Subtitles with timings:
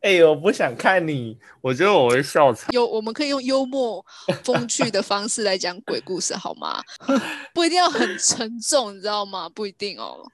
[0.00, 2.70] 哎，我不想看你，我觉得我会笑场。
[2.70, 4.04] 有，我们可以用幽默、
[4.44, 6.80] 风趣的方式来讲鬼故事，好吗？
[7.52, 9.48] 不一定要很沉重，你知道吗？
[9.48, 10.24] 不一定哦。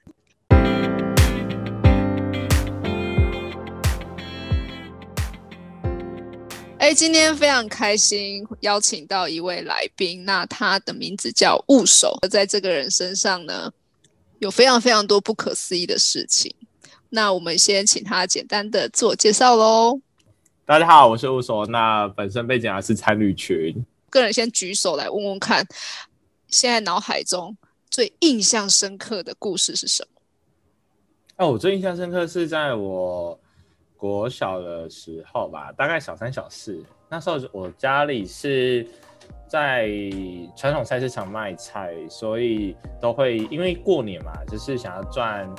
[6.77, 13.71] 哎，今天非常开心，邀请到一位来宾，那他的名字叫雾手，在这个人身上呢，
[14.37, 16.55] 有非常非常多不可思议的事情。
[17.15, 19.97] 那我们先请他简单的自我介绍喽。
[20.65, 21.65] 大家好，我是雾手。
[21.65, 23.73] 那本身背景还是参旅群。
[24.09, 25.65] 个人先举手来问问看，
[26.49, 27.55] 现在脑海中
[27.89, 30.21] 最印象深刻的故事是什么？
[31.37, 33.39] 哦，我最印象深刻是在我
[33.95, 36.83] 国小的时候吧，大概小三小四。
[37.07, 38.85] 那时候我家里是
[39.47, 39.87] 在
[40.57, 45.49] 传统菜市场卖菜，所以都会因为过年嘛，就是想要赚。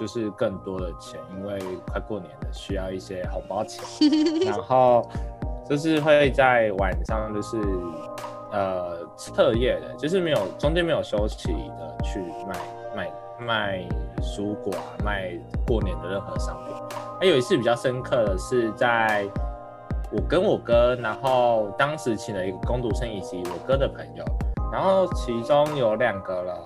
[0.00, 3.84] 就是更多的钱，因为快过年了，需要一些红包钱。
[4.48, 5.06] 然后
[5.68, 7.58] 就是会在晚上，就是
[8.50, 12.56] 呃彻夜的，就是没有中间没有休息的去卖
[12.96, 13.88] 卖卖
[14.22, 16.74] 蔬果啊，卖过年的任何商品。
[17.20, 19.28] 还有一次比较深刻的是，在
[20.10, 24.24] 我跟我哥，然后当时请了一个工读生以及我哥的朋友，
[24.72, 26.56] 然后其中有两个人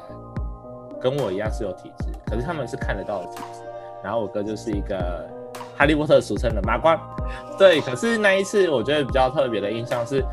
[1.00, 2.12] 跟我一样是有体质。
[2.26, 3.60] 可是他们是看得到的体质，
[4.02, 5.28] 然后我哥就是一个
[5.76, 6.98] 哈利波特俗称的麻瓜，
[7.58, 7.80] 对。
[7.80, 10.24] 可是那一次我觉得比较特别的印象是，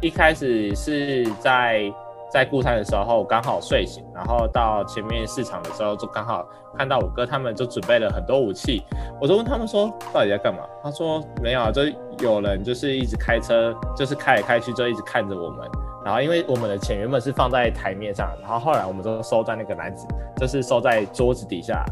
[0.00, 1.92] 一开始是在
[2.30, 6.46] 在固山的时候刚好睡醒，然后到前面市场的时候就刚好
[6.76, 8.82] 看到我哥他们就准备了很多武器，
[9.20, 10.60] 我就问他们说到底在干嘛？
[10.82, 11.82] 他说没有啊，就
[12.20, 15.68] 有人就是一直开车，就是开来开去就一直看着我们。
[16.04, 20.06] 然后，因为我们的钱原本是放在台面上，然后后来我们都收在那个篮子，
[20.36, 21.84] 就是收在桌子底下，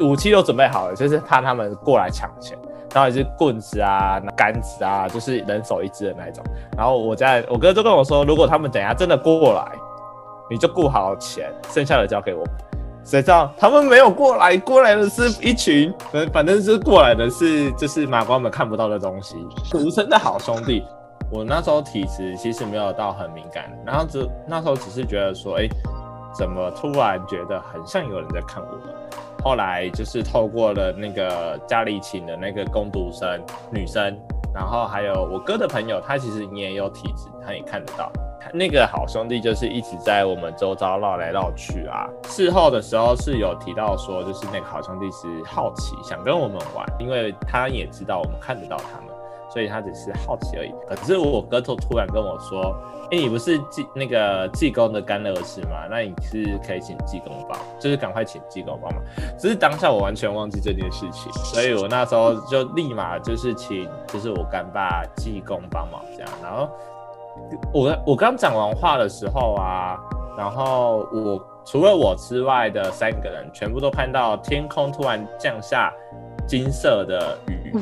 [0.00, 2.58] 武器都准备好了，就是怕他们过来抢钱。
[2.92, 6.42] 然后也是棍子啊、杆子啊，就是人手一支的那种。
[6.76, 9.70] 然后我家我哥就跟我说，如果他们等下真的过来，
[10.50, 12.44] 你就顾好钱，剩下的交给我。
[13.04, 20.84] 谁知道他们没有过来，过来的是一群，反反正是过来的是就是马光们看不到的东西，俗称的好兄弟。
[21.30, 25.68] 我那时候体质其实没有到很敏感，然后只那时候只是觉得说，哎，
[26.34, 28.68] 怎么突然觉得很像有人在看我？
[29.42, 34.18] 后来就是透过了那个家里请的那个工读生女生，
[34.52, 38.10] 然后还有我哥的朋友，他其实你也有体质，他也看得到。
[38.52, 42.08] 那个好兄弟就是一直在我们周遭绕来绕去啊。
[42.24, 49.09] 事后的时候是有提到说，就是那个好兄弟是好奇想跟我们玩，因为他也知道我们看得到他们。
[49.52, 50.72] 所以他只是好奇而已。
[50.88, 52.74] 可是我哥突突然跟我说
[53.10, 55.86] ：“哎，你不是济那个济公的干儿子吗？
[55.90, 59.02] 那你是可以请济公帮，就是赶快请济公帮忙。”
[59.36, 66.30] 只是当下我完全忘记这件事情，所以我那时候就立马就是请，就是我干爸济公帮忙这样。
[66.42, 66.68] 然后
[67.72, 69.98] 我我刚讲完话的时候啊，
[70.38, 75.92] 然后我除了我之外的三个人，全部都看到天空突然降下
[76.46, 77.72] 金色的雨。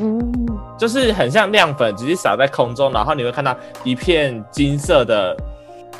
[0.79, 5.37] 就是很像亮粉，直接撒在空中，然后你会看到一片金色的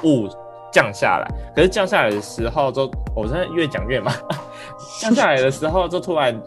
[0.05, 0.29] 雾
[0.73, 1.29] 降下来。
[1.55, 4.15] 可是降下来的时候，就我真的越讲越慢。
[5.01, 6.41] 降下来的时候，就突然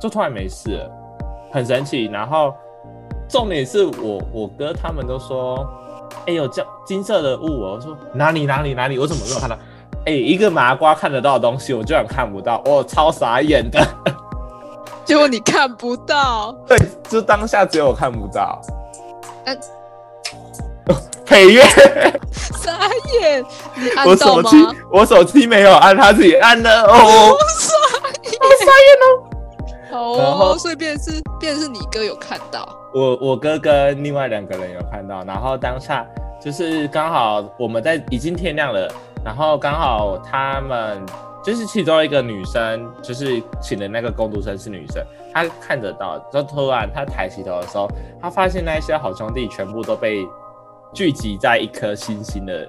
[0.00, 0.90] 就突然没事了，
[1.52, 2.06] 很神奇。
[2.06, 2.54] 然后
[3.28, 5.66] 重点是我我哥他们都说，
[6.26, 9.56] 哎呦，这金色的雾，我说哪里哪里哪里，我怎么没有看到？
[10.06, 13.80] 哎，一个麻瓜看得到的东西，我居然看不到，我超傻眼的。
[15.04, 16.78] 结果你看不到，对，
[17.08, 18.60] 就当下只有我看不到。
[19.44, 19.58] 嗯，
[21.26, 21.62] 配乐，
[22.32, 22.72] 傻
[23.20, 23.44] 眼，
[23.74, 24.50] 你按到吗？
[24.90, 27.36] 我手机没有按，他自己按的哦。
[27.58, 27.74] 傻
[28.22, 28.96] 眼，傻眼
[29.92, 30.52] 哦。
[30.52, 36.06] 哦，所以变是变是你哥有看到，我我哥跟另外两个人有看到，然后当下
[36.42, 38.90] 就是刚好我们在已经天亮了，
[39.24, 41.04] 然后刚好他们。
[41.44, 46.18] 就是其中一个女生，就是请的那个工读生是女生，她看得到。
[46.32, 47.86] 就突然她抬起头的时候，
[48.20, 50.26] 她发现那些好兄弟全部都被
[50.94, 52.66] 聚集在一颗星星的，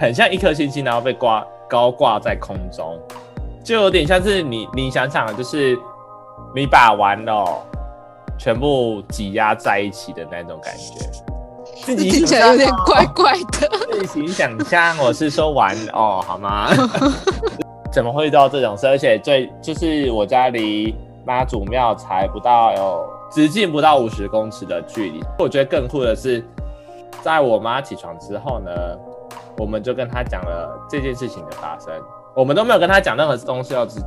[0.00, 2.98] 很像一颗星星，然后被挂高挂在空中，
[3.62, 5.78] 就有点像是你你想想，就是
[6.54, 7.60] 你把玩哦
[8.38, 10.94] 全部挤压在一起的那种感觉。
[11.82, 13.68] 自己听起来有点怪怪的。
[13.92, 16.70] 自行想象，我是说玩哦，好吗？
[17.96, 18.86] 怎么会遇到这种事？
[18.86, 20.94] 而且最就是我家离
[21.24, 25.24] 妈祖庙才不到有直径不到五十公尺的距离。
[25.38, 26.44] 我觉得更酷的是，
[27.22, 28.70] 在我妈起床之后呢，
[29.56, 31.90] 我们就跟她讲了这件事情的发生。
[32.34, 33.98] 我们都没有跟她讲任何东西，要只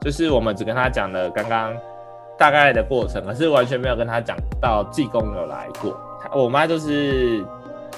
[0.00, 1.72] 就是我们只跟她讲了刚刚
[2.36, 5.96] 大概的过程，可是完全没有跟她讲到济公有来过。
[6.34, 7.44] 我妈就是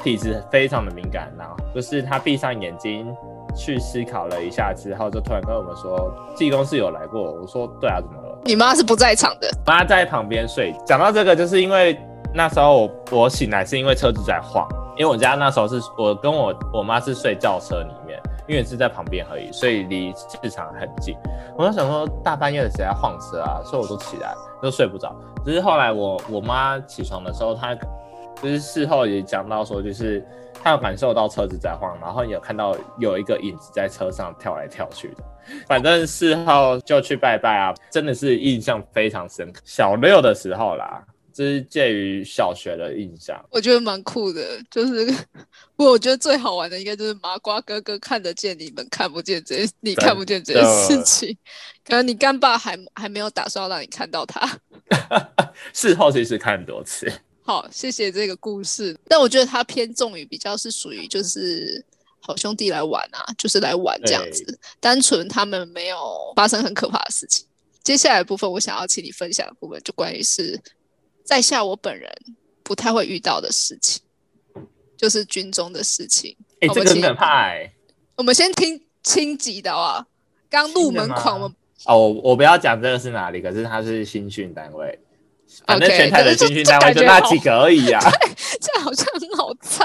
[0.03, 3.17] 体质非常的敏感，然后就是她闭上眼睛
[3.57, 7.21] 去思考了一下之后，就突然跟我们说济公是有来过。
[7.23, 8.39] 我说对啊，怎么了？
[8.45, 10.75] 你妈是不在场的，妈在旁边睡。
[10.87, 11.99] 讲到这个，就是因为
[12.35, 14.67] 那时候我我醒来是因为车子在晃，
[14.97, 18.19] 因为我家那时候是我跟我我妈是睡轿车里面。
[18.49, 20.11] 因为是在旁边而已，所以离
[20.43, 21.15] 市场很近。
[21.55, 23.61] 我就想说，大半夜的谁在晃车啊？
[23.63, 25.15] 所以我都起来，都睡不着。
[25.45, 27.77] 只是后来我我妈起床的时候，她
[28.43, 30.25] 就是事后也讲到说，就是
[30.63, 35.25] 他有感受到车子在晃，然后有看到有一个影子在车上跳来跳去的。
[35.67, 39.61] 反正事后就去拜拜啊，真的是印象非常深刻。
[39.65, 41.05] 小六的时候啦。
[41.31, 44.43] 这是介于小学的印象，我觉得蛮酷的。
[44.69, 45.07] 就是，
[45.77, 51.39] 不过我觉得最好玩的应该就是麻瓜哥哥看得见你们看不见这些，你看不见这些事情。
[51.85, 54.51] 可能你干爸还还没有打算让你看到他。
[55.73, 57.09] 事后其实看很多次。
[57.49, 58.95] 好，谢谢这个故事。
[59.09, 61.83] 但我觉得它偏重于比较是属于就是
[62.21, 65.97] 好兄弟来玩啊，就是来玩这样子，单纯他们没有
[66.37, 67.47] 发生很可怕的事情。
[67.83, 70.61] 接下来部分我想要请你分享的部分，就关于是。
[71.25, 72.11] 在下我本人
[72.63, 74.03] 不太会遇到的事情，
[74.95, 76.37] 就是军中的事情。
[76.61, 77.73] 哎，这个很可怕哎。
[78.17, 80.07] 我们先听轻级的啊，
[80.51, 81.41] 刚入门款。
[81.41, 81.51] 我
[81.87, 84.99] 哦，我不要讲这个是哪里，可是它是新训单位，
[85.67, 88.01] 反正全台的新训单位就那几个而已啊。
[88.61, 89.85] 这好像很好猜。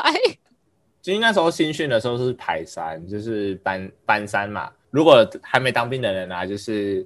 [1.01, 4.69] 其实那时候新训的时候是排三，就是搬搬三嘛。
[4.91, 7.05] 如果还没当兵的人啊，就是。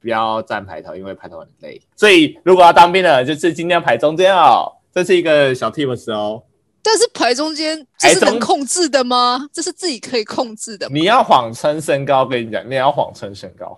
[0.00, 1.82] 不要站排头，因为排头很累。
[1.96, 4.72] 所以如果要当兵的，就是尽量排中间哦。
[4.94, 6.40] 这是一个小 tips 哦。
[6.84, 9.48] 但是排中间这是能控制的吗？
[9.52, 10.88] 这是自己可以控制的。
[10.88, 13.76] 你要谎称身高，跟你讲，你要谎称身高。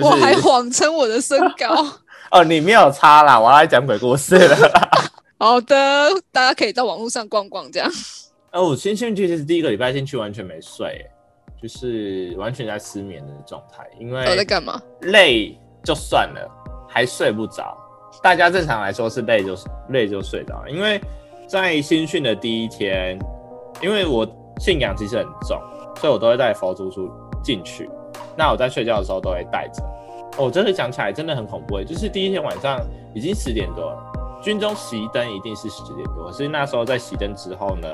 [0.00, 1.84] 我还谎称我的身高。
[2.30, 4.56] 哦，你没有差啦，我要来讲鬼故事了。
[5.38, 5.76] 好的，
[6.32, 7.90] 大家可以到网络上逛逛，这样。
[8.52, 11.04] 哦，我新训其实第一个礼拜进去完全没睡。
[11.60, 14.78] 就是完全在失眠的状态，因为我在干嘛？
[15.00, 16.48] 累就算了，
[16.86, 17.76] 还睡不着。
[18.22, 19.56] 大家正常来说是累就
[19.88, 21.00] 累就睡着，因为
[21.48, 23.18] 在新训的第一天，
[23.80, 24.28] 因为我
[24.60, 25.58] 信仰其实很重，
[25.98, 27.10] 所以我都会带佛珠珠
[27.42, 27.88] 进去。
[28.36, 29.82] 那我在睡觉的时候都会带着。
[30.38, 32.78] 我真的讲起来真的很恐怖，就是第一天晚上
[33.14, 34.12] 已经十点多了，
[34.42, 37.88] 军中熄灯一定是十点多，所以那时候在熄灯之后呢，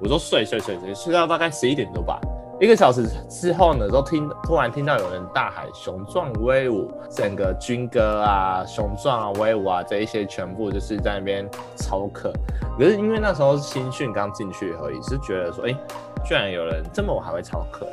[0.00, 2.20] 我就睡睡睡睡睡到大概十一点多吧。
[2.60, 12.30] 一个小时之后呢，都听突然听到有人大喊“雄壮威武”，整个军歌啊，“雄壮啊，威武啊”这一些全部就是在那边操课。
[12.78, 15.74] 可是因为那时候新训刚进去而已，是觉得说，哎，
[16.22, 17.86] 居然有人这么晚还会操课。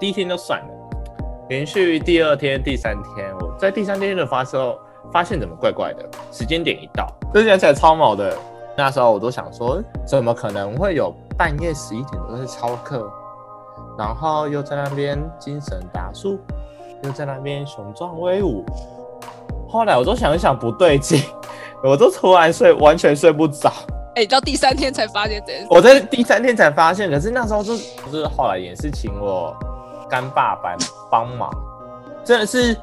[0.00, 0.77] 第一天就算了，
[1.48, 4.78] 连续第二天、第三天，我在第三天的发时候
[5.10, 8.36] 发现怎么怪怪的，时间点一到，这讲起来超毛的。
[8.76, 13.10] 那时候我都想说，怎么可能会有半夜十一点都在操课？
[13.96, 16.38] 然后又在那边精神打树，
[17.02, 18.62] 又在那边雄壮威武。
[19.66, 21.22] 后来我都想一想不对劲，
[21.82, 23.72] 我都突然睡，完全睡不着。
[24.16, 29.56] 哎，到第三天才发现这我在第三天才发现，可是那时候就就是后来也是请我
[30.08, 30.76] 干爸爸
[31.10, 31.50] 帮忙，
[32.24, 32.76] 真的是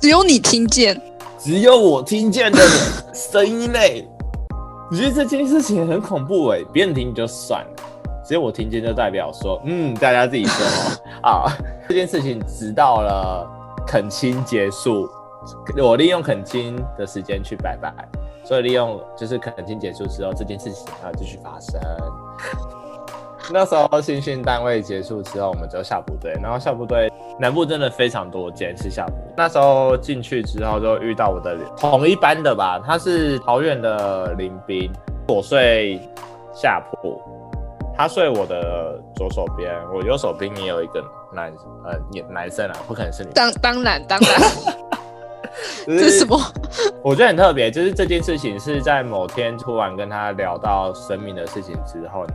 [0.00, 1.00] 只有你听见，
[1.38, 2.58] 只有我听见的
[3.14, 4.08] 声音嘞。
[4.90, 7.82] 我觉得这件事情很恐怖哎，别人听就算了。
[8.24, 10.66] 只有我听见，就代表说，嗯，大家自己说
[11.22, 11.46] 啊。
[11.88, 13.48] 这件事情直到了
[13.86, 15.08] 恳亲结束，
[15.76, 17.94] 我利用恳亲的时间去拜拜，
[18.44, 21.80] 所以利用就是恳亲结束之后，这件事情还要继续发生。
[23.52, 29.12] 那时候新训单位结束之后，我们就下部队，然后下部队南部真的非常多间是下部。
[29.36, 34.90] 那时候进去之后，就遇到我的同一班的吧，他是桃园的林兵，
[35.28, 36.00] 我睡
[36.52, 37.20] 下铺。
[37.98, 41.50] 他睡我的左手边，我右手边也有一个男
[41.86, 41.98] 呃
[42.28, 43.30] 男生啊，不可能是你。
[43.32, 44.40] 当当然当然，
[45.86, 46.38] 这是什么？
[47.02, 52.34] 我觉得很特别，就是这件事情是在某天突然跟他聊到生命的事情之后呢，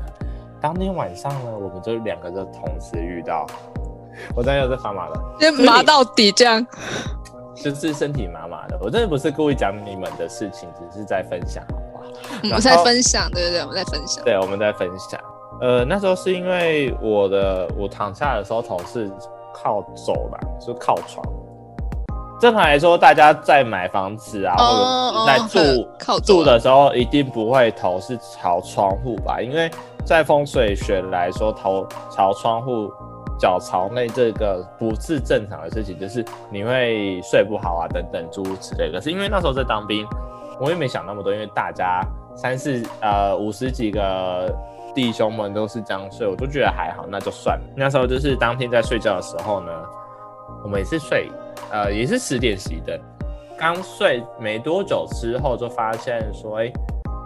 [0.61, 3.47] 当天晚上呢，我们就两个就同时遇到，
[4.35, 6.63] 我真的在发麻了，就麻到底这样，
[7.55, 8.77] 就是身体麻麻的。
[8.79, 12.03] 我真的不是故意讲你们的事情，只是在分享，好不好？
[12.43, 15.19] 我们在分享，对对对，我们在分享，对，我们在分享。
[15.61, 19.09] 呃，那时候是因为我的我躺下的时候头是
[19.51, 21.25] 靠走廊，是靠床。
[22.39, 29.39] 正常来说，大家在买房子啊，或者在住住的时候，一定不会头是朝窗户吧？
[29.39, 29.69] 因为
[30.05, 32.91] 在风水学来说，头朝窗户
[33.39, 38.91] 脚朝内这个不是正常的事情，就是你会睡不好啊等等诸如此类。
[38.91, 40.05] 可是因为那时候在当兵，
[40.59, 42.01] 我也没想那么多，因为大家
[42.35, 44.53] 三四呃五十几个
[44.93, 47.63] 弟兄们都是这样睡，我都觉得还好，那就算了。
[47.75, 49.71] 那时候就是当天在睡觉的时候呢，
[50.63, 51.31] 我们也是睡，
[51.71, 52.99] 呃也是十点熄灯，
[53.57, 56.71] 刚睡没多久之后就发现说，哎，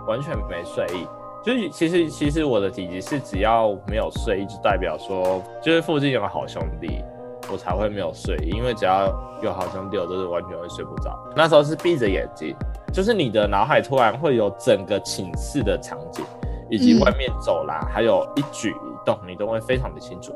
[0.08, 1.08] 完全没睡意。
[1.45, 7.03] 就是其实其实我的体质是只要没有睡意，就代表说就是附近有个好兄弟，
[7.51, 8.49] 我才会没有睡意。
[8.49, 11.15] 因为只要有好兄弟，我都是完全会睡不着。
[11.35, 12.55] 那时候是闭着眼睛，
[12.91, 16.25] 就是你的脑海突然会有整个寝室的场景，
[16.67, 20.33] 以及外面走廊，还有一举一动，你都会非常的清楚。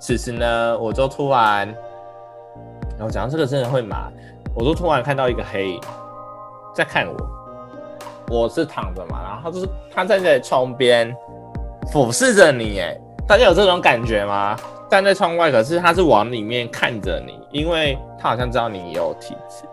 [0.00, 1.68] 此时呢，我就突然，
[2.98, 4.10] 然后讲到这个真的会麻，
[4.52, 5.80] 我就突然看到一个黑影
[6.74, 7.37] 在看我。
[8.30, 11.14] 我是躺着嘛，然后就是他站在窗边
[11.92, 12.94] 俯视着你，哎，
[13.26, 14.56] 大家有这种感觉吗？
[14.90, 19.64] 站在窗外，可是他是往里面看着你，因为他好像知道你有体质。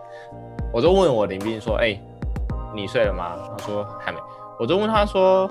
[0.72, 1.98] 我就问我林斌说：“哎，
[2.74, 4.18] 你睡了吗？”他说还没。
[4.58, 5.50] 我就问他说：“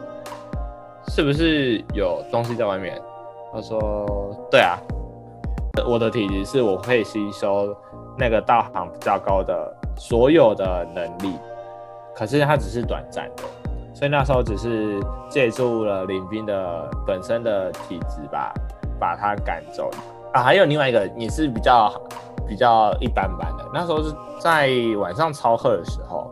[1.09, 3.01] 是不是有东西在外面？”
[3.51, 4.05] 他说
[4.51, 4.77] ：“对啊，
[5.87, 7.75] 我的体质是我可以吸收
[8.17, 11.35] 那个道行比较高的所有的能力。”
[12.15, 13.43] 可是它只是短暂的，
[13.93, 18.53] 所以那时候只是借助了林斌的本身的体质吧，
[18.99, 19.89] 把他赶走
[20.33, 20.41] 啊。
[20.41, 21.91] 还有另外一个也是比较
[22.47, 26.31] 比较一般般的，那时候是在晚上超黑的时候，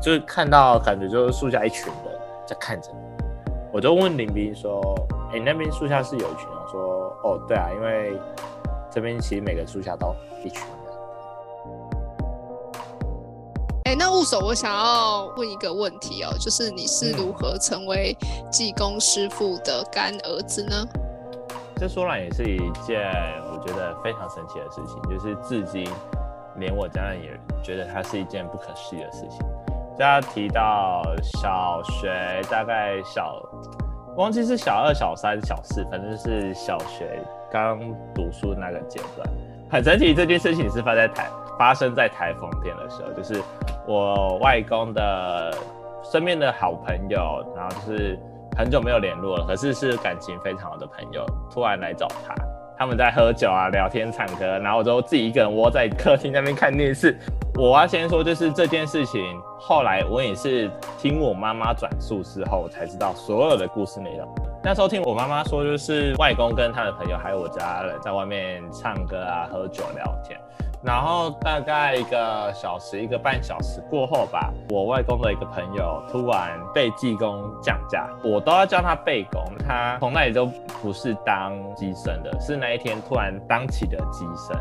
[0.00, 2.14] 就是看到感觉就是树下一群人
[2.46, 2.90] 在看着，
[3.72, 4.80] 我就问林斌说
[5.34, 8.16] ：“哎，那边树下是有一群人？”说：“哦，对啊，因为
[8.90, 10.14] 这边其实每个树下都
[10.44, 10.62] 一群。”
[14.00, 18.16] 那务手，我想要问一个问题哦，就是你是如何成为
[18.50, 20.74] 济公师傅的干儿子呢？
[21.76, 23.12] 这说来也是一件
[23.52, 25.86] 我觉得非常神奇的事情，就是至今
[26.56, 29.38] 连我家人也觉得它是一件不可思议的事情。
[29.98, 31.02] 大家提到
[31.38, 33.36] 小学，大概小
[34.16, 37.78] 忘记是小二、小三、小四，反正是小学刚
[38.14, 39.28] 读书那个阶段。
[39.70, 43.42] 很神奇，这件事情是发在台发生在台风天的时候，就是。
[43.90, 45.52] 我外公的
[46.12, 48.16] 身边的好朋友，然后就是
[48.56, 52.32] 很久没有联络了，可是是感情非常好的朋友，突然来找他，
[52.78, 57.18] 他们在喝酒啊、聊天、唱歌，然后我就自己一个人窝在客厅那边看电视。
[57.56, 64.28] 我要先说，就是这件事情，后来我也是听我妈妈转述之后才知道所有的故事内容。
[64.62, 70.38] 那时候听我妈妈说，就是外公跟他的朋友还有我家人在外面唱歌啊、喝酒、聊天。
[70.82, 79.44] 然后大概一个小时、一个半小时过后吧，我外公的一个朋友突然被技工降价，我都要叫他背工。
[79.68, 80.46] 他从那里就
[80.80, 84.56] 不是当机身的，是那一天突然当起的机身。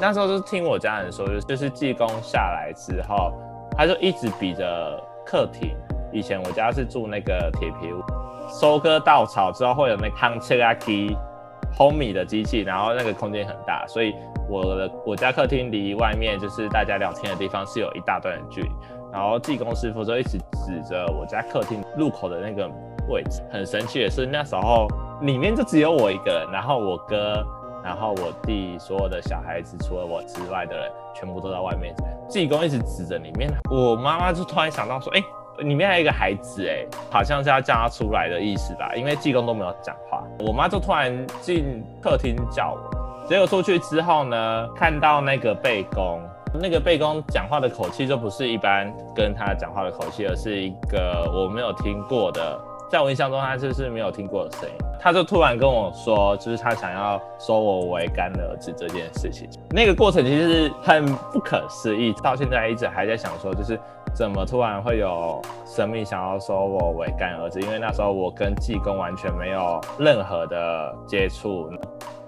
[0.00, 3.32] 那时候就听我家人说，就是技工下来之后，
[3.76, 5.76] 他就一直比着客厅。
[6.10, 8.02] 以前我家是住那个铁皮屋，
[8.48, 11.16] 收割稻草之后会有那夯切拉机
[11.78, 14.12] 烘米的机器，然后那个空间很大，所以。
[14.48, 18.70] 我的我家客厅离外面就是大家聊天的地方是有一大段的距离，
[19.12, 22.70] 然后技工师傅就一直指着我家客厅入口的那个
[23.08, 23.42] 位置。
[23.50, 24.86] 很神奇的是，那时候
[25.22, 27.44] 里面就只有我一个人，然后我哥，
[27.82, 31.94] 然后我弟，所有的小孩子除了我之外的人全部都在外面。
[32.28, 35.22] 技工一直指着里面，我妈妈就突然想到说：“哎，
[35.58, 38.94] 里面还有一个孩子，哎，好像是要叫他出来的意思吧？
[38.94, 43.01] 因为技工都没有讲话。”我妈就突然进客厅叫我。
[43.28, 46.20] 结果出去之后呢，看到那个背公，
[46.60, 52.58] 那个背公讲话的口气就不是一般跟他讲话的口气，而是一个我没有听过的，
[52.90, 54.74] 在我印象中他就是没有听过的声音。
[55.00, 59.50] 他就突然跟我说，就是他想要收我为干儿子这件事情。
[59.70, 63.76] 那个过程其实很不可思议，到现在一直还在想说，就是
[64.14, 67.60] 怎么突然会有生命想要收我为干儿子？
[67.60, 71.68] 因为那时候我跟济公完全没有任何的接触。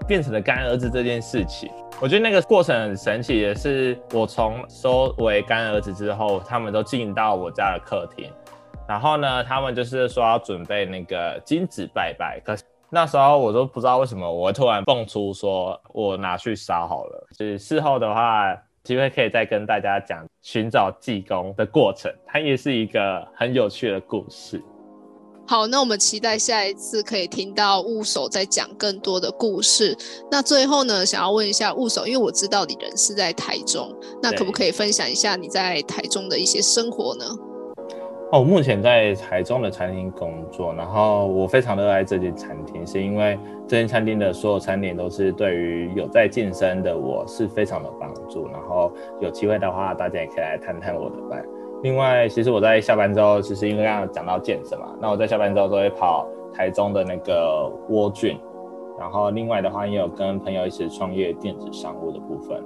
[0.07, 8.31] 变成了干儿子这件事情，我觉得那个过程很神奇的是，我从收为干儿子之后，他们都进到我家的客厅，
[8.87, 17.27] 然后呢，他们就是说要准备那个金子拜拜，可是那时候我都不知道为什么我突然蹦出说，我拿去烧好了。
[17.35, 24.61] 就是事后的话，机会可以再跟大家讲寻找济公的过程，它也是一个很有趣的故事。
[25.47, 29.95] 好，那我们期待下一次可以听到雾手再讲更多的故事。
[30.31, 37.25] 那最后呢，想要问一下雾手，因为我知道你人是在台中，那可不可以分享一下你在台中的一些生活呢？
[38.31, 43.37] 哦，目前在台中的餐厅工作，然后我非常热爱这间餐厅，是因为
[43.67, 48.47] 这间餐厅的所有餐点都是对于有在健身的我是非常的帮助。
[48.47, 51.45] 然后有机会的话，大家也可以来探探我的班。
[51.83, 58.39] 另外，其实我在下班之后，其实因为刚刚讲到健身嘛，那我在下班之后都会跑台中的那个蜗菌，
[58.99, 62.63] 然后另外的话也有跟朋友一起创业电子商务的部分。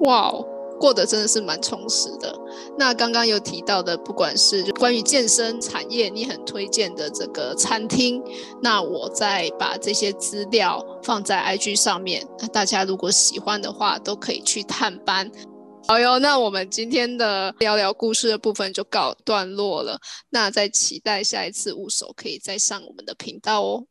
[0.00, 0.44] 哇哦！
[0.80, 2.34] 过得真的是蛮充实的。
[2.76, 8.20] 那刚刚有提到的，不管是关于健身产业，你很推荐的这个餐厅，
[8.60, 12.26] 那我再把这些资料放在 IG 上面。
[12.40, 15.30] 那大家如果喜欢的话，都可以去探班。
[15.88, 20.00] 好哟，那我们今天的聊聊故事的部分就告段落了。
[20.30, 23.84] 那再期待下一次务手可以再上我们的频道哦。